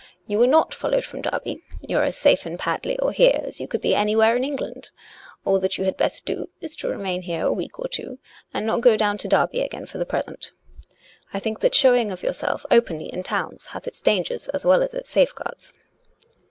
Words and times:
You 0.25 0.39
were 0.39 0.47
not 0.47 0.73
followed 0.73 1.03
from 1.03 1.21
Derby; 1.21 1.61
you 1.87 1.95
are 1.97 2.03
as 2.03 2.17
safe 2.17 2.47
in 2.47 2.57
Padley 2.57 2.97
or 2.97 3.11
here 3.11 3.39
as 3.43 3.61
you 3.61 3.67
could 3.67 3.81
be 3.81 3.93
anywhere 3.93 4.35
in 4.35 4.43
England. 4.43 4.89
All 5.45 5.59
that 5.59 5.77
you 5.77 5.83
had 5.85 5.95
best 5.95 6.25
do 6.25 6.49
is 6.59 6.75
to 6.77 6.87
remain 6.87 7.21
here 7.21 7.45
a 7.45 7.53
week 7.53 7.77
or 7.77 7.87
two 7.87 8.17
and 8.51 8.65
not 8.65 8.81
go 8.81 8.97
down 8.97 9.19
to 9.19 9.27
Derby 9.27 9.61
again 9.61 9.85
for 9.85 9.99
the 9.99 10.05
pres 10.07 10.27
ent. 10.27 10.53
I 11.35 11.37
think 11.39 11.59
that 11.59 11.75
showing 11.75 12.09
of 12.09 12.23
yourself 12.23 12.65
openly 12.71 13.13
in 13.13 13.21
towns 13.21 13.67
hath 13.77 13.85
its 13.87 14.01
dangers 14.01 14.47
as 14.47 14.65
well 14.65 14.81
as 14.81 14.95
its 14.95 15.11
safeguards." 15.11 15.75